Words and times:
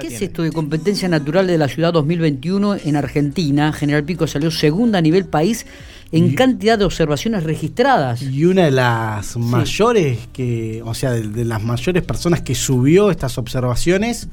¿Qué 0.00 0.06
es 0.08 0.22
esto 0.22 0.42
de 0.42 0.52
competencia 0.52 1.08
natural 1.08 1.46
de 1.46 1.58
la 1.58 1.68
ciudad 1.68 1.92
2021 1.92 2.76
en 2.84 2.96
Argentina? 2.96 3.72
General 3.72 4.04
Pico 4.04 4.26
salió 4.26 4.50
segunda 4.50 4.98
a 4.98 5.02
nivel 5.02 5.24
país 5.24 5.66
en 6.12 6.34
cantidad 6.34 6.78
de 6.78 6.84
observaciones 6.84 7.44
registradas. 7.44 8.22
Y 8.22 8.44
una 8.44 8.64
de 8.64 8.70
las 8.70 9.36
mayores 9.36 10.28
que, 10.32 10.82
o 10.84 10.94
sea, 10.94 11.12
de, 11.12 11.44
las 11.44 11.62
mayores 11.62 12.02
personas 12.02 12.42
que 12.42 12.54
subió 12.54 13.10
estas 13.10 13.38
observaciones 13.38 14.28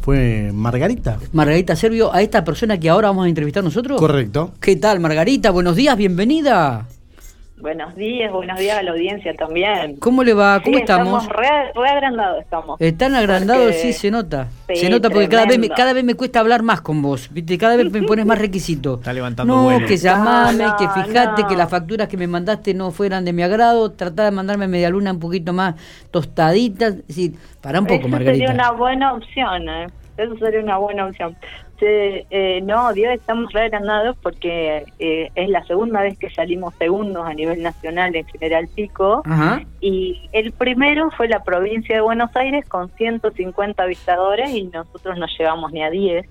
fue 0.00 0.50
Margarita. 0.52 1.18
Margarita 1.32 1.74
Servio, 1.74 2.12
a 2.12 2.22
esta 2.22 2.44
persona 2.44 2.78
que 2.78 2.88
ahora 2.88 3.08
vamos 3.08 3.26
a 3.26 3.28
entrevistar 3.28 3.64
nosotros. 3.64 3.98
Correcto. 3.98 4.52
¿Qué 4.60 4.76
tal, 4.76 5.00
Margarita? 5.00 5.50
Buenos 5.50 5.76
días, 5.76 5.96
bienvenida. 5.96 6.86
Buenos 7.58 7.94
días, 7.96 8.30
buenos 8.30 8.58
días 8.58 8.76
a 8.76 8.82
la 8.82 8.90
audiencia 8.90 9.32
también. 9.32 9.96
¿Cómo 9.96 10.22
le 10.22 10.34
va? 10.34 10.60
¿Cómo 10.62 10.76
estamos? 10.76 11.22
Estamos 11.22 11.74
re, 11.74 11.88
agrandados 11.88 12.40
estamos. 12.42 12.80
Están 12.80 13.14
agrandados, 13.14 13.74
sí, 13.76 13.94
se 13.94 14.10
nota. 14.10 14.48
se 14.74 14.90
nota 14.90 15.08
porque 15.08 15.26
cada 15.30 15.46
vez, 15.46 15.58
me, 15.58 15.70
cada 15.70 15.94
vez 15.94 16.04
me 16.04 16.14
cuesta 16.14 16.40
hablar 16.40 16.62
más 16.62 16.82
con 16.82 17.00
vos, 17.00 17.32
¿viste? 17.32 17.56
Cada 17.56 17.76
vez 17.76 17.90
me 17.90 18.02
pones 18.02 18.26
más 18.26 18.38
requisitos. 18.38 18.98
Está 18.98 19.14
levantando 19.14 19.54
No, 19.70 19.86
que 19.86 19.96
llamame, 19.96 20.66
que 20.78 20.86
fijate 20.86 21.46
que 21.46 21.56
las 21.56 21.70
facturas 21.70 22.08
que 22.08 22.18
me 22.18 22.26
mandaste 22.26 22.74
no 22.74 22.90
fueran 22.90 23.24
de 23.24 23.32
mi 23.32 23.42
agrado, 23.42 23.90
tratá 23.90 24.26
de 24.26 24.32
mandarme 24.32 24.68
media 24.68 24.90
luna 24.90 25.12
un 25.12 25.20
poquito 25.20 25.54
más 25.54 25.76
tostadita. 26.10 26.92
Sí, 27.08 27.36
para 27.62 27.80
un 27.80 27.86
poco, 27.86 28.00
Eso 28.00 28.08
Margarita. 28.08 28.46
sería 28.48 28.52
una 28.54 28.72
buena 28.72 29.14
opción, 29.14 29.68
¿eh? 29.70 29.86
Eso 30.18 30.36
sería 30.38 30.60
una 30.60 30.76
buena 30.76 31.06
opción. 31.06 31.34
Eh, 31.80 32.60
no, 32.62 32.92
Dios, 32.92 33.14
estamos 33.14 33.52
reagrandados 33.52 34.16
porque 34.22 34.84
eh, 34.98 35.30
es 35.34 35.48
la 35.48 35.64
segunda 35.64 36.00
vez 36.02 36.18
que 36.18 36.30
salimos 36.30 36.74
segundos 36.76 37.26
a 37.26 37.34
nivel 37.34 37.62
nacional 37.62 38.14
en 38.14 38.26
General 38.26 38.68
Pico. 38.74 39.22
Y 39.80 40.28
el 40.32 40.52
primero 40.52 41.10
fue 41.10 41.28
la 41.28 41.42
provincia 41.42 41.94
de 41.94 42.00
Buenos 42.00 42.34
Aires 42.36 42.66
con 42.68 42.88
150 42.90 43.84
visitadores 43.86 44.50
y 44.50 44.64
nosotros 44.64 45.18
no 45.18 45.26
llegamos 45.38 45.72
ni 45.72 45.82
a 45.82 45.90
10 45.90 46.26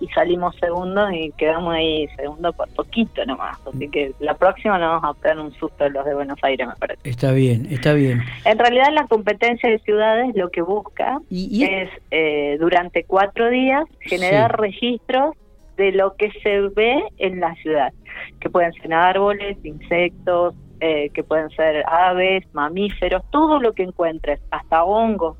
y 0.00 0.06
salimos 0.08 0.54
segundos 0.56 1.12
y 1.12 1.32
quedamos 1.32 1.74
ahí 1.74 2.08
segundo 2.16 2.52
por 2.52 2.68
poquito 2.74 3.24
nomás. 3.26 3.58
Así 3.66 3.88
que 3.88 4.12
la 4.20 4.34
próxima 4.34 4.78
nos 4.78 5.00
vamos 5.00 5.16
a 5.16 5.20
pegar 5.20 5.38
un 5.38 5.52
susto 5.52 5.88
los 5.88 6.04
de 6.04 6.14
Buenos 6.14 6.38
Aires, 6.42 6.66
me 6.66 6.74
parece. 6.76 7.00
Está 7.08 7.32
bien, 7.32 7.66
está 7.70 7.92
bien. 7.92 8.22
En 8.44 8.58
realidad 8.58 8.88
la 8.92 9.06
competencia 9.06 9.68
de 9.68 9.78
ciudades 9.80 10.34
lo 10.34 10.50
que 10.50 10.62
busca 10.62 11.18
es 11.30 11.90
eh, 12.10 12.56
durante 12.60 13.04
cuatro 13.04 13.50
días 13.50 13.84
generar 14.00 14.60
registros 14.60 15.34
de 15.76 15.92
lo 15.92 16.14
que 16.16 16.30
se 16.42 16.60
ve 16.74 17.02
en 17.18 17.40
la 17.40 17.54
ciudad, 17.56 17.92
que 18.40 18.50
pueden 18.50 18.72
ser 18.74 18.92
árboles, 18.92 19.56
insectos, 19.62 20.54
eh, 20.80 21.10
que 21.10 21.22
pueden 21.22 21.50
ser 21.50 21.84
aves, 21.86 22.44
mamíferos, 22.52 23.22
todo 23.30 23.60
lo 23.60 23.72
que 23.72 23.84
encuentres, 23.84 24.40
hasta 24.50 24.84
hongos. 24.84 25.36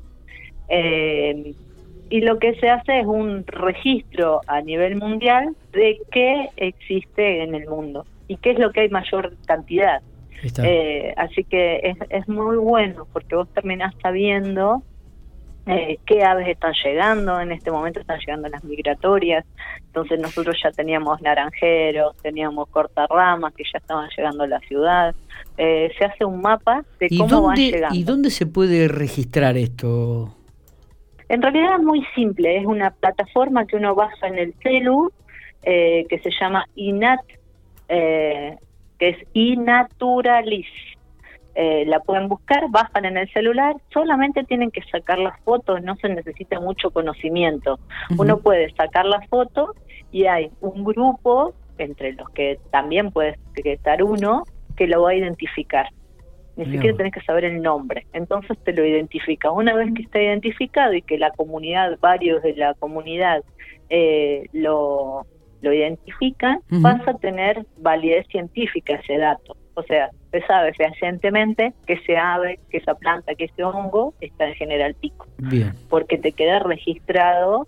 Eh, 0.69 1.53
y 2.09 2.21
lo 2.21 2.39
que 2.39 2.55
se 2.55 2.69
hace 2.69 2.99
es 2.99 3.05
un 3.05 3.45
registro 3.45 4.41
a 4.47 4.61
nivel 4.61 4.97
mundial 4.97 5.55
de 5.71 5.99
qué 6.11 6.49
existe 6.57 7.43
en 7.43 7.55
el 7.55 7.67
mundo 7.67 8.05
y 8.27 8.37
qué 8.37 8.51
es 8.51 8.59
lo 8.59 8.71
que 8.71 8.81
hay 8.81 8.89
mayor 8.89 9.35
cantidad. 9.45 10.01
Eh, 10.63 11.13
así 11.17 11.43
que 11.43 11.81
es, 11.83 11.97
es 12.09 12.27
muy 12.29 12.57
bueno 12.57 13.05
porque 13.11 13.35
vos 13.35 13.49
terminás 13.53 13.93
sabiendo 14.01 14.83
eh, 15.65 15.99
qué 16.05 16.23
aves 16.23 16.47
están 16.47 16.73
llegando, 16.83 17.39
en 17.39 17.51
este 17.51 17.69
momento 17.69 17.99
están 17.99 18.19
llegando 18.19 18.47
las 18.47 18.63
migratorias, 18.63 19.45
entonces 19.85 20.19
nosotros 20.19 20.57
ya 20.63 20.71
teníamos 20.71 21.21
naranjeros, 21.21 22.15
teníamos 22.23 22.69
cortarramas 22.69 23.53
que 23.53 23.63
ya 23.71 23.77
estaban 23.77 24.09
llegando 24.17 24.45
a 24.45 24.47
la 24.47 24.59
ciudad, 24.61 25.15
eh, 25.57 25.91
se 25.97 26.05
hace 26.05 26.25
un 26.25 26.41
mapa 26.41 26.83
de 26.99 27.09
cómo 27.15 27.43
van 27.43 27.57
llegando. 27.57 27.95
¿Y 27.95 28.03
dónde 28.03 28.31
se 28.31 28.47
puede 28.47 28.87
registrar 28.87 29.57
esto? 29.57 30.33
En 31.29 31.43
realidad 31.43 31.75
es 31.75 31.83
muy 31.83 32.03
simple, 32.15 32.57
es 32.57 32.65
una 32.65 32.89
plataforma 32.89 33.65
que 33.67 33.77
uno 33.77 33.93
baja 33.93 34.27
en 34.27 34.39
el 34.39 34.55
celu, 34.63 35.11
eh, 35.61 36.05
que 36.09 36.19
se 36.19 36.31
llama 36.31 36.65
INAT, 36.73 37.21
eh, 37.87 38.57
que 38.97 39.09
es 39.09 39.17
iNaturalis. 39.33 40.67
Eh, 41.53 41.83
la 41.85 41.99
pueden 41.99 42.29
buscar, 42.29 42.63
bajan 42.69 43.05
en 43.05 43.17
el 43.17 43.31
celular, 43.31 43.75
solamente 43.93 44.43
tienen 44.43 44.71
que 44.71 44.81
sacar 44.83 45.19
las 45.19 45.39
fotos, 45.41 45.83
no 45.83 45.95
se 45.97 46.09
necesita 46.09 46.59
mucho 46.59 46.89
conocimiento. 46.89 47.79
Uno 48.17 48.39
puede 48.39 48.73
sacar 48.75 49.05
la 49.05 49.21
foto 49.27 49.75
y 50.11 50.25
hay 50.25 50.49
un 50.61 50.83
grupo, 50.83 51.53
entre 51.77 52.13
los 52.13 52.29
que 52.29 52.59
también 52.71 53.11
puede 53.11 53.37
estar 53.55 54.01
uno, 54.03 54.45
que 54.77 54.87
lo 54.87 55.03
va 55.03 55.11
a 55.11 55.15
identificar 55.15 55.89
ni 56.59 56.73
siquiera 56.73 56.97
tenés 56.97 57.13
que 57.13 57.21
saber 57.21 57.45
el 57.45 57.61
nombre. 57.61 58.05
Entonces 58.11 58.57
te 58.65 58.73
lo 58.73 58.85
identifica. 58.85 59.49
Una 59.49 59.73
vez 59.73 59.93
que 59.93 60.01
está 60.01 60.21
identificado 60.21 60.93
y 60.93 61.01
que 61.01 61.17
la 61.17 61.31
comunidad, 61.31 61.97
varios 62.01 62.43
de 62.43 62.53
la 62.55 62.73
comunidad 62.73 63.43
eh, 63.89 64.43
lo, 64.51 65.25
lo 65.61 65.73
identifican, 65.73 66.59
vas 66.69 67.07
a 67.07 67.13
tener 67.13 67.65
validez 67.77 68.27
científica 68.27 68.95
ese 68.95 69.17
dato. 69.17 69.55
O 69.75 69.83
sea, 69.83 70.09
se 70.31 70.41
sabe 70.41 70.73
fehacientemente 70.73 71.73
que 71.87 71.93
ese 71.93 72.17
ave, 72.17 72.59
que 72.69 72.77
esa 72.77 72.95
planta, 72.95 73.35
que 73.35 73.45
ese 73.45 73.63
hongo 73.63 74.13
está 74.19 74.49
en 74.49 74.55
general 74.55 74.95
pico. 74.95 75.27
Bien. 75.37 75.71
Porque 75.89 76.17
te 76.17 76.33
queda 76.33 76.59
registrado 76.59 77.67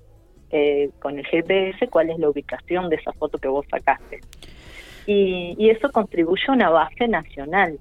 eh, 0.50 0.90
con 1.00 1.18
el 1.18 1.26
GPS 1.26 1.88
cuál 1.88 2.10
es 2.10 2.20
la 2.20 2.28
ubicación 2.28 2.90
de 2.90 2.98
esa 2.98 3.14
foto 3.14 3.38
que 3.38 3.48
vos 3.48 3.66
sacaste. 3.72 4.20
Y, 5.08 5.56
y 5.58 5.70
eso 5.70 5.90
contribuye 5.94 6.44
a 6.50 6.52
una 6.52 6.70
base 6.70 7.08
nacional 7.08 7.80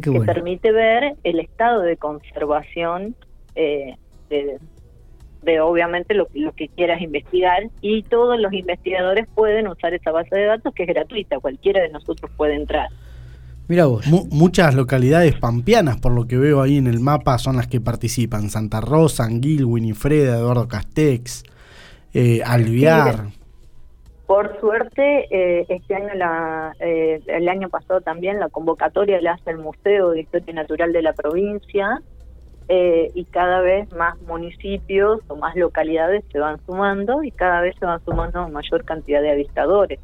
que 0.00 0.10
permite 0.20 0.72
ver 0.72 1.14
el 1.24 1.40
estado 1.40 1.82
de 1.82 1.96
conservación 1.96 3.14
eh, 3.54 3.96
de, 4.28 5.60
obviamente 5.60 6.14
lo, 6.14 6.26
que 6.54 6.68
quieras 6.68 7.00
investigar 7.00 7.64
y 7.80 8.02
todos 8.02 8.38
los 8.38 8.52
investigadores 8.52 9.26
pueden 9.34 9.68
usar 9.68 9.94
esa 9.94 10.12
base 10.12 10.34
de 10.36 10.44
datos 10.44 10.74
que 10.74 10.84
es 10.84 10.88
gratuita, 10.88 11.38
cualquiera 11.40 11.82
de 11.82 11.88
nosotros 11.88 12.30
puede 12.36 12.54
entrar. 12.54 12.88
Mira 13.68 13.86
vos. 13.86 14.04
muchas 14.06 14.74
localidades 14.74 15.36
pampeanas, 15.36 16.00
por 16.00 16.12
lo 16.12 16.26
que 16.26 16.36
veo 16.36 16.60
ahí 16.60 16.76
en 16.76 16.88
el 16.88 16.98
mapa, 16.98 17.38
son 17.38 17.56
las 17.56 17.68
que 17.68 17.80
participan. 17.80 18.50
Santa 18.50 18.80
Rosa, 18.80 19.24
Anguil, 19.24 19.64
Winifreda, 19.64 20.38
Eduardo 20.38 20.66
Castex, 20.66 21.44
eh, 22.12 22.42
Alviar. 22.44 23.28
Por 24.30 24.60
suerte, 24.60 25.26
eh, 25.32 25.66
este 25.68 25.92
año, 25.92 26.14
la, 26.14 26.72
eh, 26.78 27.20
el 27.26 27.48
año 27.48 27.68
pasado 27.68 28.00
también, 28.00 28.38
la 28.38 28.48
convocatoria 28.48 29.20
la 29.20 29.32
hace 29.32 29.50
el 29.50 29.58
Museo 29.58 30.10
de 30.10 30.20
Historia 30.20 30.54
Natural 30.54 30.92
de 30.92 31.02
la 31.02 31.14
provincia 31.14 32.00
eh, 32.68 33.10
y 33.12 33.24
cada 33.24 33.60
vez 33.60 33.92
más 33.92 34.22
municipios 34.22 35.18
o 35.26 35.34
más 35.34 35.56
localidades 35.56 36.24
se 36.30 36.38
van 36.38 36.64
sumando 36.64 37.24
y 37.24 37.32
cada 37.32 37.60
vez 37.60 37.74
se 37.80 37.86
van 37.86 38.04
sumando 38.04 38.48
mayor 38.50 38.84
cantidad 38.84 39.20
de 39.20 39.32
avistadores, 39.32 39.98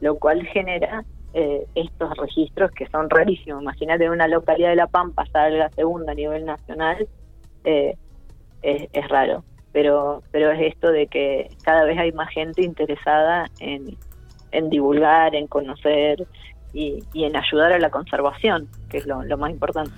lo 0.00 0.16
cual 0.16 0.46
genera 0.46 1.04
estos 1.74 2.16
registros 2.16 2.70
que 2.70 2.86
son 2.86 3.10
rarísimos. 3.10 3.60
Imagínate 3.60 4.08
una 4.08 4.28
localidad 4.28 4.70
de 4.70 4.76
La 4.76 4.86
Pampa 4.86 5.26
salga 5.26 5.68
segunda 5.72 6.12
a 6.12 6.14
nivel 6.14 6.46
nacional, 6.46 7.06
es, 7.64 7.98
es 8.62 9.08
raro 9.10 9.44
pero, 9.78 10.24
pero 10.32 10.50
es 10.50 10.74
esto 10.74 10.90
de 10.90 11.06
que 11.06 11.50
cada 11.62 11.84
vez 11.84 11.96
hay 11.96 12.10
más 12.10 12.28
gente 12.30 12.62
interesada 12.62 13.48
en, 13.60 13.86
divulgar, 14.70 15.36
en 15.36 15.46
conocer 15.46 16.26
y, 16.74 17.04
en 17.14 17.36
ayudar 17.36 17.72
a 17.72 17.78
la 17.78 17.88
conservación, 17.88 18.66
que 18.88 18.96
es 18.96 19.06
lo, 19.06 19.22
más 19.38 19.52
importante. 19.52 19.92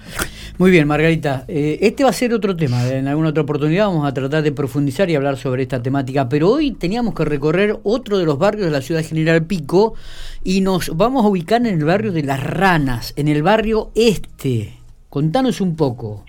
Muy 0.59 0.71
bien, 0.71 0.87
Margarita. 0.87 1.47
Eh, 1.49 1.79
este 1.81 2.05
va 2.05 2.11
a 2.11 2.13
ser 2.13 2.35
otro 2.35 2.55
tema. 2.55 2.87
En 2.89 3.09
alguna 3.09 3.31
otra 3.31 3.43
oportunidad 3.43 3.87
vamos 3.87 4.07
a 4.07 4.13
tratar 4.13 4.43
de 4.43 4.53
profundizar 4.53 5.09
y 5.09 5.15
hablar 5.15 5.39
sobre 5.39 5.63
esta 5.63 5.83
temática. 5.83 6.29
Pero 6.29 6.51
hoy 6.51 6.73
teníamos 6.73 7.15
que 7.15 7.25
recorrer 7.25 7.79
otro 7.83 8.19
de 8.19 8.27
los 8.27 8.39
barrios 8.39 8.67
de 8.67 8.73
la 8.73 8.83
ciudad 8.83 9.03
General 9.03 9.47
Pico 9.47 9.95
y 10.45 10.61
nos 10.61 10.95
vamos 10.95 11.25
a 11.25 11.29
ubicar 11.29 11.63
en 11.63 11.79
el 11.79 11.85
barrio 11.87 12.13
de 12.13 12.23
Las 12.23 12.45
Ranas, 12.45 13.15
en 13.17 13.29
el 13.29 13.43
barrio 13.43 13.93
Este. 13.95 14.75
Contanos 15.09 15.63
un 15.63 15.75
poco. 15.75 16.27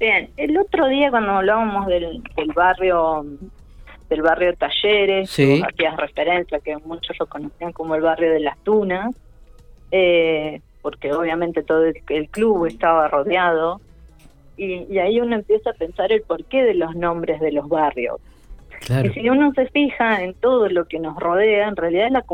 Bien, 0.00 0.30
el 0.38 0.56
otro 0.56 0.88
día 0.88 1.10
cuando 1.10 1.32
hablábamos 1.32 1.86
del, 1.86 2.22
barrio 2.54 3.26
del 4.08 4.22
barrio 4.22 4.54
Talleres, 4.56 5.28
sí. 5.30 5.62
hacías 5.62 5.94
referencia 5.98 6.58
que 6.58 6.78
muchos 6.78 7.18
lo 7.20 7.26
conocían 7.26 7.72
como 7.72 7.94
el 7.94 8.00
barrio 8.00 8.32
de 8.32 8.40
las 8.40 8.56
Tunas, 8.64 9.14
eh, 9.90 10.62
porque 10.80 11.12
obviamente 11.12 11.62
todo 11.62 11.84
el, 11.84 12.28
club 12.30 12.64
estaba 12.64 13.08
rodeado, 13.08 13.82
y, 14.56 14.96
ahí 14.98 15.20
uno 15.20 15.36
empieza 15.36 15.70
a 15.70 15.74
pensar 15.74 16.10
el 16.12 16.22
porqué 16.22 16.64
de 16.64 16.74
los 16.74 16.96
nombres 16.96 17.38
de 17.38 17.52
los 17.52 17.68
barrios. 17.68 18.20
Y 18.88 19.08
si 19.10 19.28
uno 19.28 19.52
se 19.54 19.66
fija 19.66 20.22
en 20.22 20.34
todo 20.34 20.68
lo 20.68 20.86
que 20.86 20.98
nos 20.98 21.16
rodea, 21.18 21.68
en 21.68 21.76
realidad 21.76 22.08
la 22.10 22.24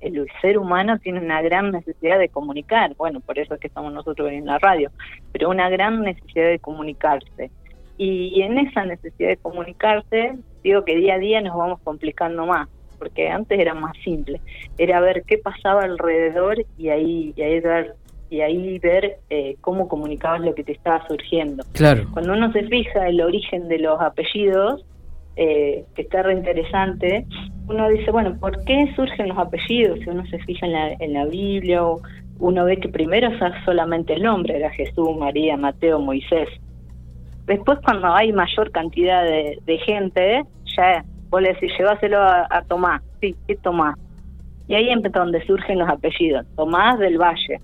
el 0.00 0.26
ser 0.40 0.58
humano 0.58 0.98
tiene 0.98 1.20
una 1.20 1.42
gran 1.42 1.72
necesidad 1.72 2.18
de 2.18 2.28
comunicar, 2.28 2.94
bueno, 2.96 3.20
por 3.20 3.38
eso 3.38 3.54
es 3.54 3.60
que 3.60 3.66
estamos 3.66 3.92
nosotros 3.92 4.30
en 4.30 4.46
la 4.46 4.58
radio, 4.58 4.90
pero 5.32 5.48
una 5.50 5.68
gran 5.68 6.02
necesidad 6.02 6.48
de 6.48 6.58
comunicarse. 6.58 7.50
Y, 7.96 8.42
en 8.42 8.58
esa 8.58 8.84
necesidad 8.84 9.30
de 9.30 9.36
comunicarse, 9.38 10.36
digo 10.62 10.84
que 10.84 10.96
día 10.96 11.14
a 11.14 11.18
día 11.18 11.40
nos 11.40 11.56
vamos 11.56 11.80
complicando 11.82 12.46
más, 12.46 12.68
porque 12.98 13.28
antes 13.28 13.58
era 13.58 13.74
más 13.74 13.96
simple, 14.04 14.40
era 14.76 15.00
ver 15.00 15.24
qué 15.26 15.38
pasaba 15.38 15.82
alrededor 15.82 16.64
y 16.76 16.90
ahí, 16.90 17.32
y 17.36 17.42
ahí 17.42 17.60
ver 17.60 17.94
y 18.30 18.42
ahí 18.42 18.78
ver 18.78 19.20
eh, 19.30 19.56
cómo 19.62 19.88
comunicabas 19.88 20.42
lo 20.42 20.54
que 20.54 20.62
te 20.62 20.72
estaba 20.72 21.06
surgiendo. 21.08 21.64
Claro. 21.72 22.06
Cuando 22.12 22.34
uno 22.34 22.52
se 22.52 22.62
fija 22.64 23.08
el 23.08 23.22
origen 23.22 23.68
de 23.68 23.78
los 23.78 23.98
apellidos, 24.02 24.84
eh, 25.40 25.84
que 25.94 26.02
está 26.02 26.22
reinteresante, 26.24 27.24
uno 27.68 27.88
dice, 27.90 28.10
bueno, 28.10 28.36
¿por 28.40 28.64
qué 28.64 28.92
surgen 28.96 29.28
los 29.28 29.38
apellidos? 29.38 30.00
Si 30.00 30.10
uno 30.10 30.26
se 30.26 30.38
fija 30.40 30.66
en 30.66 30.72
la, 30.72 30.92
en 30.94 31.12
la 31.12 31.26
Biblia, 31.26 31.82
uno 32.40 32.64
ve 32.64 32.78
que 32.78 32.88
primero 32.88 33.28
es 33.28 33.38
solamente 33.64 34.14
el 34.14 34.22
nombre, 34.24 34.56
era 34.56 34.70
Jesús, 34.70 35.16
María, 35.16 35.56
Mateo, 35.56 36.00
Moisés. 36.00 36.48
Después 37.46 37.78
cuando 37.84 38.12
hay 38.12 38.32
mayor 38.32 38.72
cantidad 38.72 39.24
de, 39.24 39.78
gente, 39.86 40.42
ya 40.76 41.04
vos 41.30 41.40
le 41.40 41.54
decís, 41.54 41.70
llévaselo 41.78 42.18
a, 42.20 42.64
Tomás. 42.68 43.00
Sí, 43.20 43.36
¿qué 43.46 43.54
Tomás? 43.54 43.96
Y 44.66 44.74
ahí 44.74 44.90
es 44.90 45.12
donde 45.12 45.44
surgen 45.46 45.78
los 45.78 45.88
apellidos. 45.88 46.46
Tomás 46.56 46.98
del 46.98 47.16
Valle, 47.16 47.60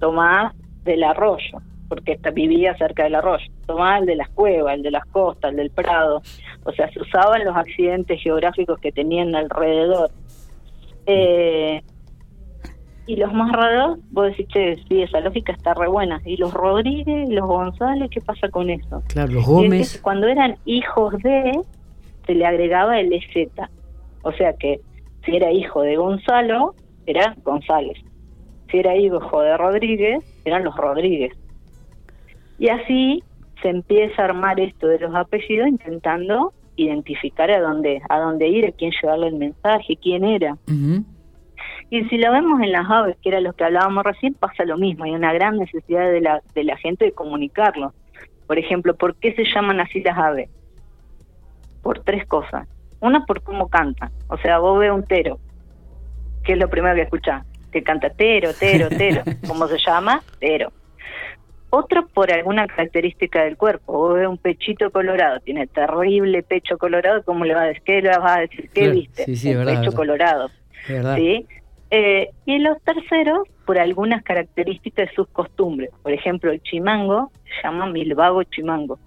Tomás 0.00 0.54
del 0.84 1.04
Arroyo, 1.04 1.58
porque 1.92 2.18
vivía 2.32 2.74
cerca 2.78 3.04
del 3.04 3.16
arroyo. 3.16 3.44
Tomás 3.66 4.00
el 4.00 4.06
de 4.06 4.16
las 4.16 4.30
cuevas, 4.30 4.76
el 4.76 4.82
de 4.82 4.90
las 4.90 5.04
costas, 5.08 5.50
el 5.50 5.58
del 5.58 5.70
Prado. 5.70 6.22
O 6.64 6.72
sea, 6.72 6.90
se 6.90 6.98
usaban 6.98 7.44
los 7.44 7.54
accidentes 7.54 8.18
geográficos 8.22 8.80
que 8.80 8.92
tenían 8.92 9.34
alrededor. 9.34 10.10
Eh, 11.04 11.82
y 13.06 13.16
los 13.16 13.30
más 13.34 13.52
raros, 13.52 13.98
vos 14.10 14.28
decís, 14.28 14.46
que 14.50 14.76
sí, 14.88 15.02
esa 15.02 15.20
lógica 15.20 15.52
está 15.52 15.74
re 15.74 15.86
buena. 15.86 16.22
Y 16.24 16.38
los 16.38 16.54
Rodríguez 16.54 17.28
los 17.28 17.46
González, 17.46 18.08
¿qué 18.10 18.22
pasa 18.22 18.48
con 18.48 18.70
eso? 18.70 19.02
Claro, 19.08 19.32
los 19.32 19.44
Gómez. 19.44 20.00
cuando 20.00 20.28
eran 20.28 20.56
hijos 20.64 21.12
de, 21.18 21.52
se 22.26 22.34
le 22.34 22.46
agregaba 22.46 23.00
el 23.00 23.12
EZ. 23.12 23.50
O 24.22 24.32
sea 24.32 24.54
que 24.54 24.80
si 25.26 25.36
era 25.36 25.52
hijo 25.52 25.82
de 25.82 25.96
Gonzalo, 25.96 26.74
era 27.04 27.36
González. 27.44 27.98
Si 28.70 28.78
era 28.78 28.96
hijo 28.96 29.42
de 29.42 29.58
Rodríguez, 29.58 30.24
eran 30.46 30.64
los 30.64 30.74
Rodríguez. 30.74 31.36
Y 32.62 32.68
así 32.68 33.24
se 33.60 33.70
empieza 33.70 34.22
a 34.22 34.26
armar 34.26 34.60
esto 34.60 34.86
de 34.86 35.00
los 35.00 35.12
apellidos 35.16 35.66
intentando 35.66 36.52
identificar 36.76 37.50
a 37.50 37.60
dónde, 37.60 38.00
a 38.08 38.20
dónde 38.20 38.46
ir, 38.46 38.66
a 38.66 38.70
quién 38.70 38.92
llevarle 38.92 39.26
el 39.26 39.34
mensaje, 39.34 39.98
quién 40.00 40.22
era. 40.22 40.56
Y 41.90 42.04
si 42.04 42.18
lo 42.18 42.30
vemos 42.30 42.60
en 42.62 42.70
las 42.70 42.88
aves, 42.88 43.16
que 43.20 43.30
era 43.30 43.40
lo 43.40 43.52
que 43.54 43.64
hablábamos 43.64 44.04
recién, 44.04 44.34
pasa 44.34 44.64
lo 44.64 44.78
mismo. 44.78 45.02
Hay 45.02 45.10
una 45.10 45.32
gran 45.32 45.56
necesidad 45.56 46.08
de 46.08 46.20
la, 46.20 46.40
de 46.54 46.62
la 46.62 46.76
gente 46.76 47.06
de 47.06 47.10
comunicarlo. 47.10 47.94
Por 48.46 48.60
ejemplo, 48.60 48.94
¿por 48.94 49.16
qué 49.16 49.34
se 49.34 49.44
llaman 49.44 49.80
así 49.80 50.00
las 50.00 50.16
aves? 50.16 50.48
Por 51.82 51.98
tres 52.04 52.28
cosas. 52.28 52.68
Una, 53.00 53.26
por 53.26 53.42
cómo 53.42 53.70
cantan. 53.70 54.12
O 54.28 54.36
sea, 54.36 54.60
vos 54.60 54.78
ves 54.78 54.92
un 54.92 55.02
tero, 55.02 55.40
que 56.44 56.52
es 56.52 56.58
lo 56.60 56.70
primero 56.70 56.94
que 56.94 57.02
escuchás, 57.02 57.44
que 57.72 57.82
canta 57.82 58.10
tero, 58.10 58.50
tero, 58.56 58.88
tero. 58.88 59.24
¿Cómo 59.48 59.66
se 59.66 59.78
llama? 59.78 60.22
Tero. 60.38 60.70
Otro 61.74 62.06
por 62.06 62.30
alguna 62.30 62.66
característica 62.66 63.44
del 63.44 63.56
cuerpo. 63.56 63.94
Vos 63.94 64.14
ves 64.16 64.28
un 64.28 64.36
pechito 64.36 64.90
colorado, 64.90 65.40
tiene 65.40 65.66
terrible 65.66 66.42
pecho 66.42 66.76
colorado, 66.76 67.22
¿cómo 67.24 67.46
le 67.46 67.54
va 67.54 67.62
a 67.62 67.66
decir? 67.68 67.82
¿Qué 67.86 68.02
le 68.02 68.10
vas 68.10 68.36
a 68.36 68.40
decir? 68.40 68.68
¿Qué 68.74 68.90
viste? 68.90 69.24
Sí, 69.24 69.36
sí, 69.36 69.54
un 69.54 69.64
pecho 69.64 69.90
colorado. 69.92 70.50
¿sí? 71.16 71.46
Eh, 71.90 72.28
y 72.44 72.58
los 72.58 72.76
terceros, 72.82 73.48
por 73.64 73.78
algunas 73.78 74.22
características 74.22 75.08
de 75.08 75.14
sus 75.14 75.28
costumbres. 75.28 75.88
Por 76.02 76.12
ejemplo, 76.12 76.52
el 76.52 76.62
chimango 76.62 77.32
se 77.44 77.66
llama 77.66 77.86
milvago 77.86 78.42
chimango. 78.42 78.98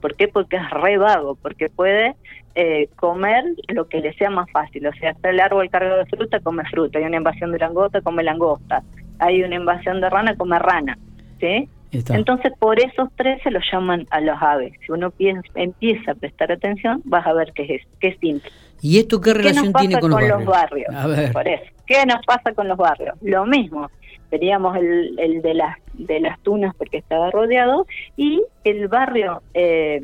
¿Por 0.00 0.14
qué? 0.16 0.26
Porque 0.26 0.56
es 0.56 0.70
re 0.70 0.96
vago, 0.96 1.34
porque 1.34 1.68
puede 1.68 2.16
eh, 2.54 2.88
comer 2.96 3.44
lo 3.68 3.88
que 3.88 4.00
le 4.00 4.14
sea 4.14 4.30
más 4.30 4.50
fácil. 4.52 4.86
O 4.86 4.92
sea, 4.94 5.10
está 5.10 5.28
el 5.28 5.40
árbol 5.40 5.68
cargado 5.68 5.98
de 5.98 6.06
fruta, 6.06 6.40
come 6.40 6.64
fruta. 6.70 6.98
Hay 6.98 7.04
una 7.04 7.18
invasión 7.18 7.52
de 7.52 7.58
langosta, 7.58 8.00
come 8.00 8.22
langosta. 8.22 8.82
Hay 9.18 9.42
una 9.42 9.56
invasión 9.56 10.00
de 10.00 10.08
rana, 10.08 10.34
come 10.34 10.58
rana. 10.58 10.96
¿Sí? 11.38 11.68
Entonces, 11.92 12.52
por 12.58 12.78
esos 12.78 13.08
tres 13.16 13.40
se 13.42 13.50
los 13.50 13.62
llaman 13.70 14.06
a 14.10 14.20
los 14.20 14.36
aves. 14.40 14.72
Si 14.84 14.92
uno 14.92 15.12
empieza 15.54 16.12
a 16.12 16.14
prestar 16.14 16.52
atención, 16.52 17.00
vas 17.04 17.26
a 17.26 17.32
ver 17.32 17.52
que 17.52 17.76
es, 17.76 17.82
que 18.00 18.08
es 18.08 18.18
simple. 18.18 18.50
¿Y 18.82 18.98
esto 18.98 19.20
qué 19.20 19.32
relación 19.32 19.72
tiene 19.72 19.98
con, 19.98 20.10
los 20.10 20.44
barrios? 20.44 20.92
Por 21.32 21.48
eso. 21.48 21.64
¿Qué 21.86 22.04
nos 22.04 22.24
pasa 22.26 22.52
con 22.52 22.68
los 22.68 22.76
barrios? 22.76 23.16
Lo 23.22 23.46
mismo. 23.46 23.90
Teníamos 24.28 24.76
el, 24.76 25.18
el 25.18 25.40
de 25.40 25.54
las 25.54 25.76
de 25.98 26.20
las 26.20 26.38
tunas 26.40 26.74
porque 26.76 26.98
estaba 26.98 27.30
rodeado 27.30 27.86
y 28.16 28.42
el 28.64 28.88
barrio 28.88 29.42
eh, 29.54 30.02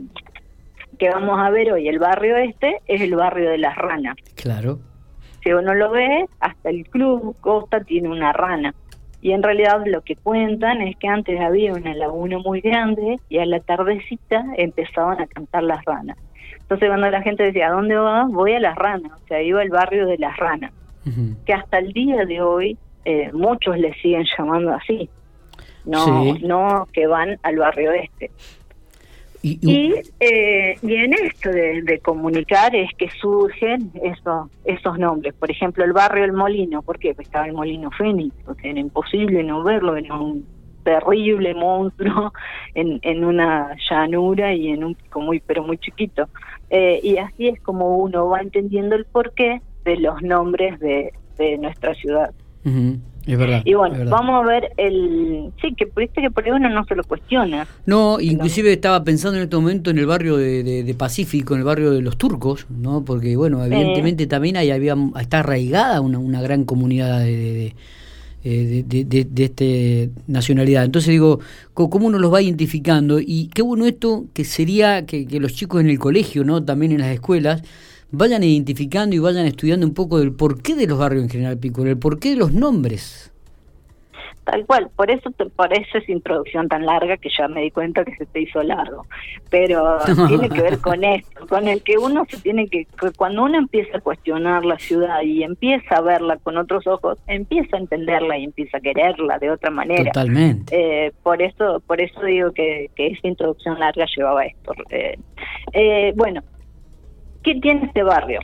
que 0.98 1.10
vamos 1.10 1.38
a 1.38 1.50
ver 1.50 1.72
hoy, 1.72 1.88
el 1.88 1.98
barrio 1.98 2.36
este, 2.36 2.80
es 2.86 3.00
el 3.00 3.14
barrio 3.16 3.50
de 3.50 3.58
las 3.58 3.76
ranas. 3.76 4.16
Claro. 4.36 4.78
Si 5.42 5.52
uno 5.52 5.74
lo 5.74 5.90
ve, 5.90 6.26
hasta 6.38 6.70
el 6.70 6.88
club 6.88 7.34
Costa 7.40 7.80
tiene 7.80 8.08
una 8.08 8.32
rana. 8.32 8.74
Y 9.22 9.32
en 9.32 9.42
realidad 9.42 9.82
lo 9.86 10.02
que 10.02 10.16
cuentan 10.16 10.82
es 10.82 10.96
que 10.96 11.08
antes 11.08 11.40
había 11.40 11.72
una 11.72 11.94
laguna 11.94 12.38
muy 12.38 12.60
grande 12.60 13.18
y 13.28 13.38
a 13.38 13.46
la 13.46 13.60
tardecita 13.60 14.44
empezaban 14.58 15.20
a 15.20 15.26
cantar 15.28 15.62
las 15.62 15.84
ranas. 15.84 16.18
Entonces 16.60 16.88
cuando 16.88 17.08
la 17.08 17.22
gente 17.22 17.44
decía, 17.44 17.68
¿a 17.68 17.70
dónde 17.72 17.96
vas? 17.96 18.28
Voy 18.30 18.52
a 18.54 18.60
las 18.60 18.76
ranas, 18.76 19.12
o 19.12 19.26
sea, 19.28 19.40
iba 19.40 19.60
al 19.60 19.68
barrio 19.68 20.06
de 20.06 20.18
las 20.18 20.36
ranas, 20.36 20.72
que 21.46 21.52
hasta 21.52 21.78
el 21.78 21.92
día 21.92 22.24
de 22.24 22.40
hoy 22.40 22.76
eh, 23.04 23.30
muchos 23.32 23.78
le 23.78 23.94
siguen 23.94 24.24
llamando 24.36 24.72
así, 24.72 25.08
no, 25.84 26.34
no 26.40 26.88
que 26.92 27.06
van 27.06 27.38
al 27.42 27.56
barrio 27.56 27.92
este. 27.92 28.30
Y, 29.42 29.58
eh, 30.20 30.76
y, 30.82 30.94
en 30.94 31.14
esto 31.14 31.50
de, 31.50 32.00
comunicar 32.02 32.74
es 32.76 32.90
que 32.96 33.10
surgen 33.10 33.90
esos, 34.02 34.48
esos 34.64 34.98
nombres. 34.98 35.34
Por 35.34 35.50
ejemplo, 35.50 35.84
el 35.84 35.92
barrio 35.92 36.24
El 36.24 36.32
Molino. 36.32 36.82
¿Por 36.82 36.98
qué? 36.98 37.14
Pues 37.14 37.26
estaba 37.26 37.46
el 37.46 37.52
Molino 37.52 37.90
Fénix. 37.90 38.34
Porque 38.44 38.70
era 38.70 38.78
imposible 38.78 39.42
no 39.42 39.64
verlo. 39.64 39.96
Era 39.96 40.14
un 40.14 40.46
terrible 40.84 41.54
monstruo 41.54 42.32
en, 42.74 43.00
en 43.02 43.24
una 43.24 43.76
llanura 43.90 44.54
y 44.54 44.68
en 44.68 44.84
un 44.84 44.94
pico 44.94 45.20
muy, 45.20 45.40
pero 45.40 45.64
muy 45.64 45.78
chiquito. 45.78 46.28
Eh, 46.70 47.00
y 47.02 47.16
así 47.18 47.48
es 47.48 47.60
como 47.60 47.98
uno 47.98 48.28
va 48.28 48.40
entendiendo 48.40 48.94
el 48.94 49.04
porqué 49.04 49.60
de 49.84 49.96
los 49.96 50.22
nombres 50.22 50.78
de, 50.78 51.12
de 51.36 51.58
nuestra 51.58 51.94
ciudad. 51.94 52.32
Es 53.26 53.38
verdad. 53.38 53.62
Y 53.64 53.74
bueno, 53.74 54.10
vamos 54.10 54.42
a 54.42 54.46
ver 54.46 54.72
el... 54.76 55.52
Sí, 55.60 55.74
que 55.76 55.88
viste 55.96 56.20
que 56.20 56.30
por 56.30 56.44
ahí 56.44 56.50
uno 56.50 56.68
no 56.68 56.84
se 56.84 56.94
lo 56.94 57.04
cuestiona. 57.04 57.66
No, 57.86 58.20
inclusive 58.20 58.72
estaba 58.72 59.04
pensando 59.04 59.36
en 59.38 59.44
este 59.44 59.56
momento 59.56 59.90
en 59.90 59.98
el 59.98 60.06
barrio 60.06 60.36
de, 60.36 60.94
Pacífico, 60.98 61.54
en 61.54 61.60
el 61.60 61.64
barrio 61.64 61.90
de 61.92 62.02
los 62.02 62.16
turcos, 62.16 62.66
¿no? 62.68 63.04
Porque, 63.04 63.36
bueno, 63.36 63.64
evidentemente 63.64 64.26
también 64.26 64.56
ahí 64.56 64.70
había, 64.70 64.96
está 65.20 65.40
arraigada 65.40 66.00
una, 66.00 66.18
una 66.18 66.42
gran 66.42 66.64
comunidad 66.64 67.20
de, 67.20 67.74
de, 68.44 68.84
de, 68.86 69.24
de, 69.24 69.44
este 69.44 70.10
nacionalidad. 70.26 70.84
Entonces 70.84 71.10
digo, 71.10 71.40
¿cómo 71.74 72.06
uno 72.06 72.18
los 72.18 72.32
va 72.32 72.42
identificando? 72.42 73.20
Y 73.20 73.48
qué 73.54 73.62
bueno 73.62 73.86
esto 73.86 74.26
que 74.34 74.44
sería 74.44 75.06
que, 75.06 75.26
que 75.26 75.40
los 75.40 75.54
chicos 75.54 75.80
en 75.80 75.90
el 75.90 75.98
colegio, 75.98 76.44
¿no? 76.44 76.62
También 76.62 76.92
en 76.92 77.00
las 77.00 77.12
escuelas, 77.12 77.62
vayan 78.12 78.44
identificando 78.44 79.16
y 79.16 79.18
vayan 79.18 79.46
estudiando 79.46 79.86
un 79.86 79.94
poco 79.94 80.18
del 80.18 80.32
porqué 80.32 80.74
de 80.74 80.86
los 80.86 80.98
barrios 80.98 81.24
en 81.24 81.30
General 81.30 81.58
Pico, 81.58 81.84
el 81.84 81.98
porqué 81.98 82.30
de 82.30 82.36
los 82.36 82.52
nombres. 82.52 83.32
Tal 84.44 84.66
cual, 84.66 84.90
por 84.96 85.08
eso 85.08 85.30
por 85.54 85.72
eso 85.72 85.98
esa 85.98 86.10
introducción 86.10 86.68
tan 86.68 86.84
larga 86.84 87.16
que 87.16 87.28
ya 87.30 87.46
me 87.46 87.62
di 87.62 87.70
cuenta 87.70 88.04
que 88.04 88.16
se 88.16 88.26
te 88.26 88.40
hizo 88.40 88.60
largo. 88.62 89.06
Pero 89.50 89.98
tiene 90.28 90.48
que 90.48 90.60
ver 90.60 90.78
con 90.78 91.04
esto, 91.04 91.46
con 91.46 91.68
el 91.68 91.80
que 91.82 91.96
uno 91.96 92.24
se 92.28 92.38
tiene 92.38 92.66
que, 92.66 92.88
cuando 93.16 93.44
uno 93.44 93.56
empieza 93.56 93.98
a 93.98 94.00
cuestionar 94.00 94.64
la 94.64 94.78
ciudad 94.80 95.22
y 95.22 95.44
empieza 95.44 95.94
a 95.94 96.00
verla 96.00 96.38
con 96.38 96.56
otros 96.56 96.88
ojos, 96.88 97.18
empieza 97.28 97.76
a 97.76 97.80
entenderla 97.80 98.36
y 98.36 98.44
empieza 98.44 98.78
a 98.78 98.80
quererla 98.80 99.38
de 99.38 99.50
otra 99.50 99.70
manera. 99.70 100.10
Totalmente. 100.10 100.74
Eh, 101.06 101.12
por 101.22 101.40
eso, 101.40 101.80
por 101.86 102.00
eso 102.00 102.20
digo 102.22 102.50
que, 102.50 102.90
que 102.96 103.08
esa 103.08 103.28
introducción 103.28 103.78
larga 103.78 104.06
llevaba 104.16 104.44
esto. 104.44 104.74
Eh, 104.90 105.18
eh, 105.72 106.12
bueno, 106.16 106.42
¿Qué 107.42 107.56
tiene 107.56 107.86
este 107.86 108.02
barrio? 108.02 108.40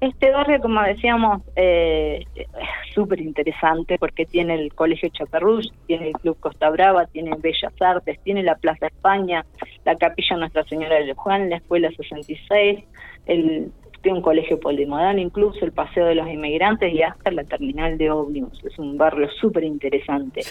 Este 0.00 0.30
barrio, 0.30 0.60
como 0.60 0.82
decíamos, 0.82 1.42
eh, 1.56 2.24
es 2.34 2.46
súper 2.94 3.20
interesante 3.20 3.98
porque 3.98 4.26
tiene 4.26 4.54
el 4.54 4.74
Colegio 4.74 5.08
Chaperrús, 5.08 5.72
tiene 5.86 6.08
el 6.08 6.12
Club 6.12 6.38
Costa 6.38 6.68
Brava, 6.68 7.06
tiene 7.06 7.30
Bellas 7.38 7.72
Artes, 7.80 8.20
tiene 8.22 8.42
la 8.42 8.56
Plaza 8.56 8.88
España, 8.88 9.46
la 9.86 9.96
Capilla 9.96 10.36
Nuestra 10.36 10.64
Señora 10.64 10.96
del 10.96 11.14
Juan, 11.14 11.48
la 11.48 11.56
Escuela 11.56 11.90
66, 11.96 12.84
el, 13.24 13.72
tiene 14.02 14.18
un 14.18 14.22
colegio 14.22 14.60
polimodal, 14.60 15.18
incluso 15.18 15.64
el 15.64 15.72
Paseo 15.72 16.06
de 16.06 16.14
los 16.14 16.28
Inmigrantes 16.28 16.92
y 16.92 17.02
hasta 17.02 17.30
la 17.30 17.44
terminal 17.44 17.96
de 17.96 18.10
ómnibus. 18.10 18.62
Es 18.64 18.78
un 18.78 18.98
barrio 18.98 19.28
súper 19.40 19.64
interesante. 19.64 20.42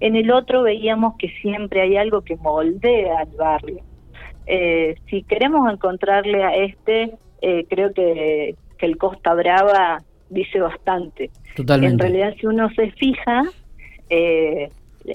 En 0.00 0.16
el 0.16 0.30
otro 0.32 0.64
veíamos 0.64 1.14
que 1.18 1.28
siempre 1.40 1.82
hay 1.82 1.96
algo 1.96 2.22
que 2.22 2.36
moldea 2.36 3.20
al 3.20 3.36
barrio. 3.38 3.82
Eh, 4.46 4.96
si 5.08 5.22
queremos 5.22 5.72
encontrarle 5.72 6.42
a 6.42 6.54
este 6.56 7.16
eh, 7.40 7.66
creo 7.68 7.92
que, 7.92 8.54
que, 8.78 8.86
el 8.86 8.96
Costa 8.96 9.34
Brava 9.34 10.02
dice 10.30 10.60
bastante. 10.60 11.30
En 11.56 11.98
realidad, 11.98 12.34
si 12.40 12.46
uno 12.46 12.68
se 12.70 12.90
fija, 12.92 13.42
eh, 14.10 14.70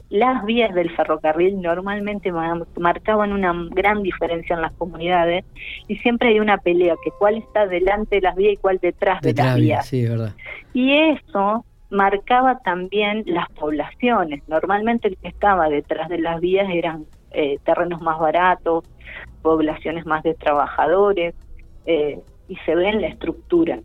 las 0.10 0.44
vías 0.46 0.74
del 0.74 0.90
ferrocarril 0.96 1.62
normalmente 1.62 2.32
marcaban 2.80 3.32
una 3.32 3.54
gran 3.72 4.02
diferencia 4.02 4.56
en 4.56 4.62
las 4.62 4.74
comunidades 4.74 5.46
y 5.88 5.98
siempre 5.98 6.30
hay 6.30 6.40
una 6.40 6.58
pelea, 6.58 6.96
que 7.04 7.12
cuál 7.12 7.36
está 7.36 7.68
delante 7.68 8.16
de 8.18 8.22
las 8.22 8.36
vías 8.36 8.54
y 8.54 8.58
cuál 8.58 8.80
detrás, 8.82 9.22
de 9.22 9.34
las 9.34 9.56
vías. 9.56 9.88
Sí, 9.88 10.08
verdad. 10.08 10.34
Y 10.74 10.94
eso 10.94 11.66
marcaba 11.90 12.60
también 12.60 13.24
las 13.28 13.50
poblaciones. 13.52 14.42
Normalmente 14.48 15.10
el 15.10 15.18
que 15.18 15.28
estaba 15.28 15.70
detrás 15.70 16.10
de 16.10 16.20
las 16.20 16.42
vías 16.42 16.68
eran 16.72 17.06
eh, 17.32 17.60
terrenos 17.64 18.02
más 18.02 18.20
baratos, 18.20 18.86
poblaciones 19.42 20.06
más 20.06 20.24
de 20.24 20.34
trabajadores, 20.34 21.36
eh, 21.86 22.20
y 22.48 22.56
se 22.58 22.76
ve 22.76 22.90
en 22.90 23.02
la 23.02 23.08
estructura. 23.08 23.80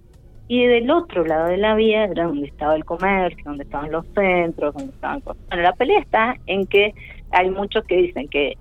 Y 0.47 0.65
del 0.67 0.91
otro 0.91 1.25
lado 1.25 1.49
de 1.49 1.59
la 1.59 1.75
vía 1.75 2.05
era 2.05 2.25
donde 2.25 2.47
estaba 2.47 2.75
el 2.75 2.85
comercio, 2.85 3.45
donde 3.45 3.65
estaban 3.65 3.93
los 3.93 4.07
centros, 4.15 4.75
donde 4.75 4.93
estaban 4.93 5.21
cosas. 5.21 5.43
Bueno, 5.49 5.63
la 5.63 5.73
pelea 5.75 6.01
está 6.01 6.37
en 6.47 6.67
que 6.67 6.95
hay 7.31 7.51
muchos 7.51 7.85
que 7.85 7.97
dicen 7.97 8.29
que 8.29 8.57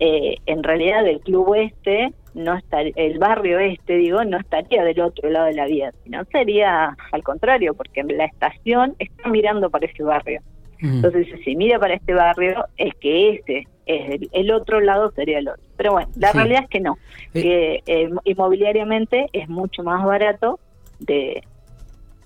eh, 0.00 0.36
en 0.46 0.62
realidad 0.62 1.06
el 1.06 1.20
club 1.20 1.48
oeste 1.48 2.12
no 2.34 2.56
está 2.56 2.82
el 2.82 3.18
barrio 3.18 3.58
este 3.58 3.96
digo 3.96 4.22
no 4.22 4.38
estaría 4.38 4.84
del 4.84 5.00
otro 5.00 5.28
lado 5.28 5.46
de 5.46 5.54
la 5.54 5.66
vía 5.66 5.92
sino 6.04 6.24
sería 6.26 6.96
al 7.10 7.22
contrario 7.24 7.74
porque 7.74 8.04
la 8.04 8.26
estación 8.26 8.94
está 9.00 9.28
mirando 9.28 9.70
para 9.70 9.86
ese 9.86 10.04
barrio 10.04 10.40
entonces 10.80 11.26
si 11.44 11.56
mira 11.56 11.80
para 11.80 11.94
este 11.94 12.14
barrio 12.14 12.64
es 12.76 12.94
que 12.96 13.30
ese 13.30 13.66
es 13.86 14.20
el, 14.30 14.52
otro 14.52 14.80
lado 14.80 15.10
sería 15.10 15.40
el 15.40 15.48
otro 15.48 15.64
pero 15.78 15.92
bueno 15.92 16.10
la 16.16 16.32
realidad 16.32 16.64
es 16.64 16.68
que 16.68 16.80
no 16.80 16.98
que 17.32 17.82
eh, 17.86 18.10
inmobiliariamente 18.24 19.28
es 19.32 19.48
mucho 19.48 19.82
más 19.82 20.04
barato 20.04 20.60
de 20.98 21.42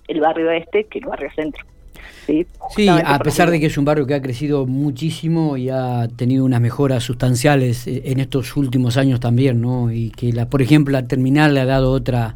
el 0.09 0.19
barrio 0.19 0.51
este 0.51 0.83
que 0.85 0.99
el 0.99 1.05
barrio 1.05 1.29
centro 1.33 1.65
Sí, 2.25 2.45
sí 2.75 2.87
a 2.87 3.19
pesar 3.19 3.49
de 3.49 3.59
que 3.59 3.65
es 3.67 3.77
un 3.77 3.85
barrio 3.85 4.05
que 4.05 4.13
ha 4.13 4.21
crecido 4.21 4.65
muchísimo 4.65 5.57
y 5.57 5.69
ha 5.69 6.07
tenido 6.15 6.45
unas 6.45 6.61
mejoras 6.61 7.03
sustanciales 7.03 7.85
eh, 7.87 8.01
en 8.05 8.19
estos 8.19 8.55
últimos 8.55 8.97
años 8.97 9.19
también, 9.19 9.61
¿no? 9.61 9.91
Y 9.91 10.09
que, 10.09 10.31
la, 10.31 10.49
por 10.49 10.61
ejemplo, 10.61 10.93
la 10.93 11.05
terminal 11.05 11.53
le 11.53 11.61
ha 11.61 11.65
dado 11.65 11.91
otra 11.91 12.35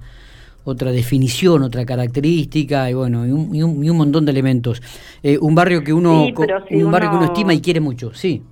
otra 0.65 0.91
definición, 0.91 1.63
otra 1.63 1.85
característica 1.85 2.89
y 2.89 2.93
bueno, 2.93 3.25
y 3.25 3.31
un, 3.31 3.55
y 3.85 3.89
un, 3.89 3.97
montón 3.97 4.25
de 4.25 4.31
elementos. 4.31 4.81
Eh, 5.23 5.37
un 5.39 5.55
barrio 5.55 5.81
que 5.81 5.93
uno 5.93 6.25
un 6.25 6.91
barrio 6.91 7.09
que 7.09 7.15
uno 7.15 7.25
estima 7.25 7.53
y 7.53 7.61
quiere 7.61 7.79
mucho, 7.79 8.13
sí. 8.13 8.43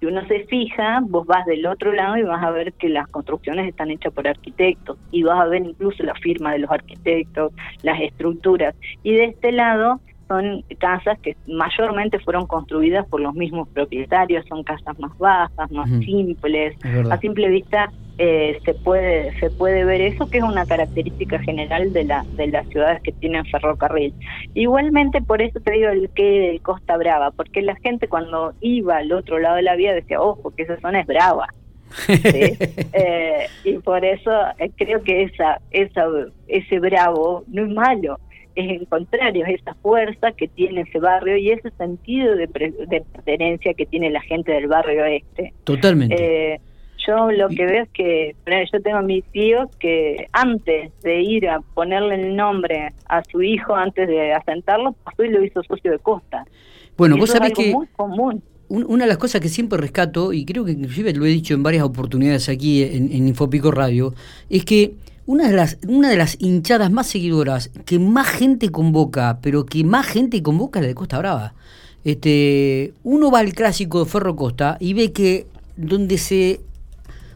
Si 0.00 0.06
uno 0.06 0.26
se 0.26 0.46
fija, 0.46 1.00
vos 1.02 1.26
vas 1.26 1.44
del 1.44 1.66
otro 1.66 1.92
lado 1.92 2.16
y 2.16 2.22
vas 2.22 2.42
a 2.42 2.50
ver 2.50 2.72
que 2.72 2.88
las 2.88 3.06
construcciones 3.08 3.68
están 3.68 3.90
hechas 3.90 4.14
por 4.14 4.26
arquitectos 4.26 4.96
y 5.10 5.22
vas 5.22 5.38
a 5.38 5.44
ver 5.44 5.62
incluso 5.62 6.02
la 6.02 6.14
firma 6.14 6.52
de 6.52 6.60
los 6.60 6.70
arquitectos, 6.70 7.52
las 7.82 8.00
estructuras. 8.00 8.74
Y 9.02 9.12
de 9.12 9.24
este 9.24 9.52
lado 9.52 10.00
son 10.30 10.62
casas 10.78 11.18
que 11.18 11.36
mayormente 11.48 12.20
fueron 12.20 12.46
construidas 12.46 13.04
por 13.08 13.20
los 13.20 13.34
mismos 13.34 13.68
propietarios, 13.70 14.46
son 14.48 14.62
casas 14.62 14.96
más 15.00 15.18
bajas, 15.18 15.68
más 15.72 15.90
simples. 16.04 16.76
A 17.10 17.18
simple 17.18 17.48
vista 17.48 17.90
eh, 18.16 18.60
se 18.64 18.74
puede 18.74 19.36
se 19.40 19.50
puede 19.50 19.84
ver 19.84 20.00
eso 20.00 20.30
que 20.30 20.38
es 20.38 20.44
una 20.44 20.66
característica 20.66 21.40
general 21.40 21.92
de 21.92 22.04
la 22.04 22.24
de 22.36 22.46
las 22.46 22.68
ciudades 22.68 23.02
que 23.02 23.10
tienen 23.10 23.44
ferrocarril. 23.46 24.14
Igualmente 24.54 25.20
por 25.20 25.42
eso 25.42 25.58
te 25.58 25.72
digo 25.72 25.88
el 25.88 26.08
que 26.10 26.52
de 26.52 26.60
Costa 26.60 26.96
Brava, 26.96 27.32
porque 27.32 27.60
la 27.60 27.74
gente 27.74 28.06
cuando 28.06 28.52
iba 28.60 28.98
al 28.98 29.10
otro 29.12 29.40
lado 29.40 29.56
de 29.56 29.62
la 29.62 29.74
vía 29.74 29.92
decía, 29.92 30.20
ojo, 30.20 30.52
que 30.52 30.62
esa 30.62 30.78
zona 30.80 31.00
es 31.00 31.06
brava. 31.08 31.48
Eh, 32.92 33.46
y 33.64 33.78
por 33.78 34.04
eso 34.04 34.30
eh, 34.58 34.70
creo 34.76 35.02
que 35.02 35.22
esa, 35.22 35.60
esa 35.70 36.04
ese 36.46 36.78
bravo 36.78 37.44
no 37.48 37.64
es 37.64 37.72
malo 37.72 38.18
es 38.60 38.80
el 38.80 38.86
contrario, 38.88 39.44
es 39.46 39.60
esa 39.60 39.74
fuerza 39.74 40.32
que 40.32 40.48
tiene 40.48 40.82
ese 40.82 40.98
barrio 40.98 41.36
y 41.36 41.50
ese 41.50 41.70
sentido 41.72 42.36
de, 42.36 42.48
pertenencia 42.48 43.74
que 43.74 43.86
tiene 43.86 44.10
la 44.10 44.20
gente 44.20 44.52
del 44.52 44.66
barrio 44.66 45.04
este. 45.04 45.52
Totalmente. 45.64 46.54
Eh, 46.54 46.60
yo 47.06 47.30
lo 47.30 47.48
que 47.48 47.66
veo 47.66 47.82
es 47.82 47.88
que 47.90 48.36
yo 48.72 48.82
tengo 48.82 48.98
a 48.98 49.02
mi 49.02 49.22
tío 49.22 49.70
que 49.78 50.26
antes 50.32 50.92
de 51.02 51.22
ir 51.22 51.48
a 51.48 51.60
ponerle 51.60 52.14
el 52.16 52.36
nombre 52.36 52.92
a 53.06 53.22
su 53.24 53.42
hijo, 53.42 53.74
antes 53.74 54.06
de 54.06 54.32
asentarlo, 54.32 54.92
pasó 55.04 55.24
y 55.24 55.30
lo 55.30 55.42
hizo 55.42 55.62
socio 55.62 55.90
de 55.92 55.98
costa. 55.98 56.44
Bueno, 56.96 57.16
vos 57.16 57.30
sabés 57.30 57.52
que 57.52 57.72
muy 57.72 57.86
común. 57.96 58.42
una 58.68 59.04
de 59.04 59.08
las 59.08 59.18
cosas 59.18 59.40
que 59.40 59.48
siempre 59.48 59.78
rescato, 59.78 60.32
y 60.32 60.44
creo 60.44 60.64
que 60.64 60.72
inclusive 60.72 61.12
lo 61.14 61.24
he 61.24 61.30
dicho 61.30 61.54
en 61.54 61.62
varias 61.62 61.84
oportunidades 61.84 62.48
aquí 62.48 62.82
en, 62.82 63.10
en 63.12 63.28
Infopico 63.28 63.70
Radio, 63.70 64.12
es 64.50 64.64
que 64.64 64.92
una 65.26 65.48
de, 65.48 65.54
las, 65.54 65.78
una 65.86 66.08
de 66.08 66.16
las 66.16 66.36
hinchadas 66.40 66.90
más 66.90 67.06
seguidoras 67.06 67.70
que 67.84 67.98
más 67.98 68.28
gente 68.28 68.70
convoca, 68.70 69.38
pero 69.42 69.66
que 69.66 69.84
más 69.84 70.06
gente 70.06 70.42
convoca 70.42 70.80
es 70.80 70.84
la 70.84 70.88
de 70.88 70.94
Costa 70.94 71.18
Brava. 71.18 71.54
Este, 72.04 72.94
uno 73.04 73.30
va 73.30 73.40
al 73.40 73.52
clásico 73.52 74.04
de 74.04 74.10
Ferro 74.10 74.34
Costa 74.34 74.76
y 74.80 74.94
ve 74.94 75.12
que 75.12 75.46
donde 75.76 76.18
se 76.18 76.60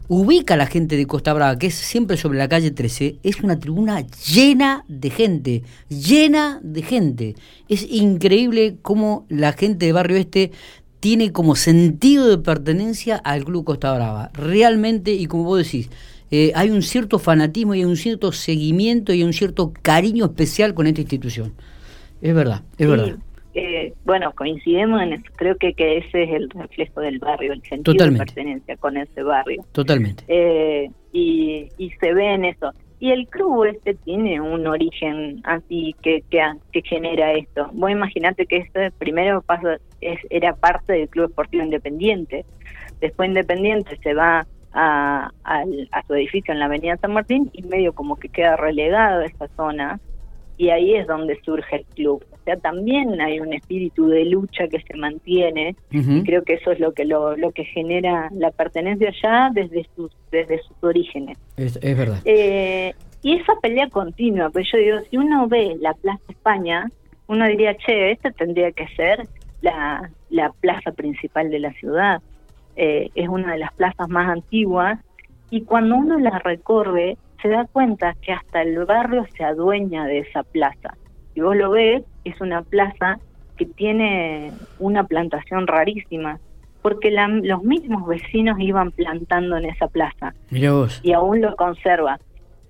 ubica 0.07 0.55
la 0.55 0.67
gente 0.67 0.97
de 0.97 1.07
Costa 1.07 1.33
Brava, 1.33 1.57
que 1.57 1.67
es 1.67 1.75
siempre 1.75 2.17
sobre 2.17 2.37
la 2.37 2.47
calle 2.47 2.71
13, 2.71 3.17
es 3.23 3.41
una 3.41 3.59
tribuna 3.59 4.01
llena 4.01 4.85
de 4.87 5.09
gente, 5.09 5.63
llena 5.89 6.59
de 6.63 6.81
gente. 6.81 7.35
Es 7.69 7.87
increíble 7.89 8.77
cómo 8.81 9.25
la 9.29 9.53
gente 9.53 9.85
de 9.85 9.91
Barrio 9.91 10.17
Este 10.17 10.51
tiene 10.99 11.31
como 11.31 11.55
sentido 11.55 12.27
de 12.29 12.37
pertenencia 12.37 13.17
al 13.17 13.45
Club 13.45 13.65
Costa 13.65 13.93
Brava. 13.93 14.31
Realmente, 14.33 15.11
y 15.13 15.27
como 15.27 15.43
vos 15.43 15.59
decís, 15.63 15.89
eh, 16.31 16.51
hay 16.55 16.69
un 16.69 16.81
cierto 16.81 17.19
fanatismo 17.19 17.75
y 17.75 17.79
hay 17.79 17.85
un 17.85 17.97
cierto 17.97 18.31
seguimiento 18.31 19.13
y 19.13 19.23
un 19.23 19.33
cierto 19.33 19.73
cariño 19.81 20.25
especial 20.25 20.73
con 20.73 20.87
esta 20.87 21.01
institución. 21.01 21.53
Es 22.21 22.33
verdad, 22.33 22.63
es 22.77 22.87
verdad. 22.87 23.17
Eh, 23.53 23.93
bueno, 24.03 24.33
coincidimos 24.35 25.01
en 25.01 25.13
eso. 25.13 25.23
Creo 25.37 25.55
que, 25.57 25.73
que 25.73 25.97
ese 25.99 26.23
es 26.23 26.31
el 26.31 26.49
reflejo 26.49 26.99
del 26.99 27.19
barrio, 27.19 27.53
el 27.53 27.61
sentido 27.63 28.05
de 28.05 28.17
pertenencia 28.17 28.75
con 28.77 28.97
ese 28.97 29.23
barrio. 29.23 29.65
Totalmente. 29.71 30.23
Eh, 30.27 30.89
y, 31.13 31.69
y 31.77 31.89
se 31.91 32.13
ve 32.13 32.33
en 32.33 32.45
eso. 32.45 32.71
Y 32.99 33.11
el 33.11 33.27
club 33.27 33.65
este 33.65 33.93
tiene 33.93 34.41
un 34.41 34.67
origen 34.67 35.41
así 35.43 35.95
que, 36.01 36.23
que, 36.29 36.41
que 36.71 36.81
genera 36.81 37.33
esto. 37.33 37.69
Vos 37.73 37.91
imaginate 37.91 38.45
que 38.45 38.57
este 38.57 38.91
primero 38.91 39.41
paso 39.41 39.67
es, 40.01 40.19
era 40.29 40.55
parte 40.55 40.93
del 40.93 41.09
Club 41.09 41.29
Esportivo 41.29 41.63
Independiente. 41.63 42.45
Después 43.01 43.29
Independiente 43.29 43.97
se 44.01 44.13
va 44.13 44.47
a, 44.75 45.31
su 46.07 46.13
edificio 46.13 46.53
en 46.53 46.59
la 46.59 46.65
Avenida 46.65 46.97
San 46.97 47.13
Martín 47.13 47.49
y 47.53 47.63
medio 47.63 47.93
como 47.93 48.17
que 48.17 48.29
queda 48.29 48.57
relegado 48.57 49.21
esa 49.21 49.47
zona 49.55 49.99
y 50.57 50.69
ahí 50.69 50.95
es 50.95 51.07
donde 51.07 51.39
surge 51.43 51.77
el 51.77 51.85
club. 51.95 52.23
O 52.31 52.37
sea, 52.45 52.57
también 52.57 53.19
hay 53.19 53.39
un 53.39 53.53
espíritu 53.53 54.07
de 54.07 54.25
lucha 54.25 54.67
que 54.67 54.81
se 54.81 54.95
mantiene 54.95 55.75
y 55.89 56.23
creo 56.23 56.43
que 56.43 56.53
eso 56.53 56.71
es 56.71 56.79
lo 56.79 56.93
que 56.93 57.05
lo, 57.05 57.35
lo 57.35 57.51
que 57.51 57.65
genera 57.65 58.29
la 58.31 58.51
pertenencia 58.51 59.09
allá 59.09 59.49
desde 59.53 59.87
sus 59.95 60.11
desde 60.31 60.61
sus 60.61 60.77
orígenes. 60.81 61.37
Es, 61.57 61.79
verdad. 61.79 62.19
Eh, 62.25 62.93
y 63.23 63.37
esa 63.37 63.53
pelea 63.61 63.89
continua, 63.89 64.49
pues 64.49 64.67
yo 64.71 64.77
digo, 64.77 64.97
si 65.09 65.17
uno 65.17 65.47
ve 65.47 65.75
la 65.79 65.93
Plaza 65.93 66.21
España, 66.29 66.89
uno 67.27 67.47
diría, 67.47 67.75
che, 67.75 68.11
esta 68.11 68.29
tendría 68.31 68.71
que 68.71 68.87
ser 68.95 69.27
la, 69.61 70.11
la 70.29 70.51
plaza 70.61 70.91
principal 70.91 71.49
de 71.49 71.59
la 71.59 71.73
ciudad. 71.73 72.21
Eh, 72.75 73.09
es 73.15 73.27
una 73.29 73.53
de 73.53 73.59
las 73.59 73.73
plazas 73.73 74.09
más 74.09 74.29
antiguas, 74.29 74.99
y 75.49 75.61
cuando 75.61 75.95
uno 75.95 76.19
la 76.19 76.39
recorre, 76.39 77.17
se 77.41 77.49
da 77.49 77.65
cuenta 77.71 78.15
que 78.21 78.33
hasta 78.33 78.61
el 78.61 78.83
barrio 78.85 79.25
se 79.37 79.43
adueña 79.43 80.05
de 80.05 80.19
esa 80.19 80.43
plaza. 80.43 80.95
Y 81.35 81.41
vos 81.41 81.55
lo 81.55 81.71
ves, 81.71 82.03
es 82.23 82.39
una 82.41 82.61
plaza 82.61 83.19
que 83.57 83.65
tiene 83.65 84.51
una 84.79 85.05
plantación 85.05 85.67
rarísima, 85.67 86.39
porque 86.81 87.11
los 87.11 87.63
mismos 87.63 88.07
vecinos 88.07 88.59
iban 88.59 88.91
plantando 88.91 89.57
en 89.57 89.65
esa 89.65 89.87
plaza. 89.87 90.33
Y 91.03 91.13
aún 91.13 91.41
lo 91.41 91.55
conserva. 91.55 92.19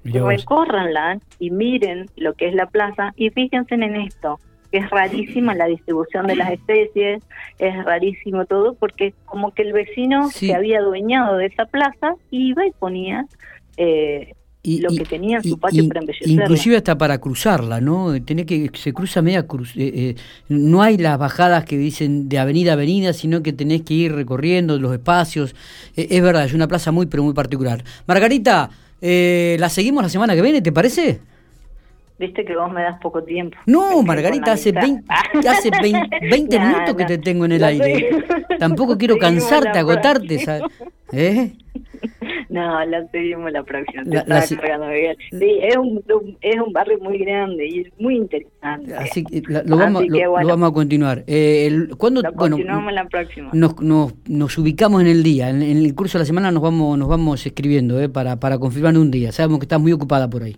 Recórranla 0.03 1.19
y 1.39 1.49
miren 1.49 2.05
lo 2.15 2.33
que 2.33 2.47
es 2.47 2.53
la 2.53 2.67
plaza 2.67 3.11
y 3.15 3.31
fíjense 3.31 3.73
en 3.73 3.95
esto 3.95 4.39
es 4.77 4.89
rarísima 4.89 5.55
la 5.55 5.65
distribución 5.65 6.27
de 6.27 6.35
las 6.35 6.51
especies, 6.51 7.23
es 7.59 7.85
rarísimo 7.85 8.45
todo, 8.45 8.75
porque 8.75 9.13
como 9.25 9.53
que 9.53 9.63
el 9.63 9.73
vecino 9.73 10.29
se 10.29 10.53
había 10.53 10.79
adueñado 10.79 11.37
de 11.37 11.47
esa 11.47 11.65
plaza 11.65 12.15
y 12.31 12.49
iba 12.49 12.65
y 12.65 12.71
ponía 12.71 13.25
eh, 13.77 14.33
lo 14.63 14.89
que 14.89 15.05
tenía 15.05 15.37
en 15.37 15.43
su 15.43 15.59
patio 15.59 15.87
para 15.87 15.99
embellecerla. 15.99 16.43
Inclusive 16.43 16.77
hasta 16.77 16.97
para 16.97 17.19
cruzarla, 17.19 17.81
¿no? 17.81 18.19
Tiene 18.23 18.45
que 18.45 18.71
se 18.73 18.93
cruza 18.93 19.21
media 19.21 19.45
cruz, 19.45 19.73
eh, 19.75 19.91
eh, 19.93 20.15
no 20.49 20.81
hay 20.81 20.97
las 20.97 21.17
bajadas 21.17 21.65
que 21.65 21.77
dicen 21.77 22.29
de 22.29 22.39
avenida 22.39 22.71
a 22.71 22.73
avenida, 22.73 23.13
sino 23.13 23.43
que 23.43 23.53
tenés 23.53 23.83
que 23.83 23.93
ir 23.93 24.13
recorriendo 24.13 24.79
los 24.79 24.91
espacios. 24.93 25.55
es 25.95 26.21
verdad, 26.21 26.45
es 26.45 26.53
una 26.53 26.67
plaza 26.67 26.91
muy 26.91 27.05
pero 27.05 27.23
muy 27.23 27.33
particular. 27.33 27.83
Margarita, 28.07 28.69
la 29.01 29.69
seguimos 29.69 30.03
la 30.03 30.09
semana 30.09 30.35
que 30.35 30.41
viene, 30.41 30.61
¿te 30.61 30.71
parece? 30.71 31.21
Viste 32.17 32.45
que 32.45 32.55
vos 32.55 32.71
me 32.71 32.81
das 32.81 32.97
poco 33.01 33.23
tiempo. 33.23 33.57
No, 33.65 34.01
Margarita, 34.01 34.53
hace 34.53 34.71
20, 34.71 35.03
hace 35.49 35.69
20, 35.69 36.59
minutos 36.59 36.95
que 36.95 37.05
te 37.05 37.17
tengo 37.17 37.45
en 37.45 37.53
el 37.53 37.63
aire. 37.63 38.09
Tampoco 38.57 38.97
quiero 38.97 39.17
cansarte, 39.17 39.77
agotarte. 39.77 40.63
¿Eh? 41.11 41.51
No, 42.47 42.85
la 42.85 43.05
seguimos 43.09 43.51
la 43.51 43.63
próxima. 43.63 44.03
sí, 44.43 44.57
es 45.61 45.75
un, 45.75 46.01
es 46.39 46.55
un 46.55 46.71
barrio 46.71 46.99
muy 46.99 47.17
grande 47.17 47.67
y 47.67 47.85
muy 48.01 48.15
interesante. 48.15 48.95
Así 48.95 49.25
que 49.25 49.41
lo, 49.45 49.75
vamos, 49.75 50.05
lo, 50.07 50.31
vamos 50.31 50.69
a 50.69 50.73
continuar. 50.73 51.25
Eh, 51.27 51.65
el, 51.67 51.97
¿cuándo, 51.97 52.21
bueno, 52.33 52.57
la 52.57 53.05
próxima. 53.09 53.49
Nos, 53.51 53.81
nos, 53.81 54.13
nos, 54.29 54.57
ubicamos 54.57 55.01
en 55.01 55.07
el 55.07 55.21
día. 55.21 55.49
En, 55.49 55.63
el 55.63 55.93
curso 55.95 56.17
de 56.17 56.21
la 56.21 56.25
semana 56.25 56.49
nos 56.49 56.63
vamos 56.63 56.97
nos 56.97 57.09
vamos 57.09 57.45
escribiendo 57.45 57.99
eh, 57.99 58.07
para, 58.07 58.39
para 58.39 58.57
confirmar 58.57 58.97
un 58.97 59.11
día. 59.11 59.33
Sabemos 59.33 59.59
que 59.59 59.65
estás 59.65 59.81
muy 59.81 59.91
ocupada 59.91 60.29
por 60.29 60.43
ahí. 60.43 60.55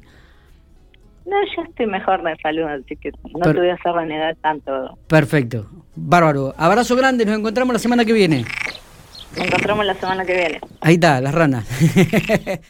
No, 1.27 1.35
yo 1.55 1.63
estoy 1.69 1.87
mejor 1.87 2.23
de 2.23 2.37
salud, 2.37 2.63
así 2.63 2.95
que 2.95 3.11
no 3.37 3.51
te 3.51 3.59
voy 3.59 3.69
a 3.69 3.73
hacer 3.73 3.91
renegar 3.91 4.35
tanto. 4.37 4.97
Perfecto. 5.07 5.67
Bárbaro. 5.93 6.53
Abrazo 6.57 6.95
grande, 6.95 7.25
nos 7.25 7.37
encontramos 7.37 7.73
la 7.73 7.79
semana 7.79 8.05
que 8.05 8.13
viene. 8.13 8.45
Nos 9.35 9.45
encontramos 9.45 9.85
la 9.85 9.93
semana 9.95 10.25
que 10.25 10.33
viene. 10.33 10.61
Ahí 10.79 10.93
está, 10.93 11.19
las 11.19 11.35
ranas. 11.35 11.67